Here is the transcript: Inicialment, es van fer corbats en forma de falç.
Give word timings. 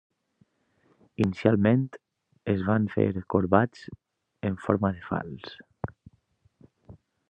Inicialment, 1.25 1.83
es 2.55 2.65
van 2.71 2.89
fer 2.95 3.07
corbats 3.37 3.87
en 4.51 4.61
forma 4.67 4.95
de 4.99 5.09
falç. 5.13 5.57